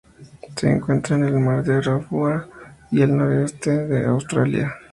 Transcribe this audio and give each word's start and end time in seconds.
Se 0.55 0.67
encuentran 0.67 1.25
en 1.25 1.35
el 1.35 1.39
Mar 1.41 1.63
de 1.63 1.75
Arafura 1.75 2.47
y 2.89 3.03
al 3.03 3.15
noroeste 3.15 3.69
de 3.85 4.03
Australia. 4.07 4.73